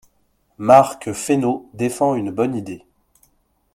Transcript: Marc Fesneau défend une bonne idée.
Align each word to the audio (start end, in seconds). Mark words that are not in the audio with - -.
Marc 0.57 1.11
Fesneau 1.13 1.69
défend 1.75 2.15
une 2.15 2.31
bonne 2.31 2.55
idée. 2.55 2.83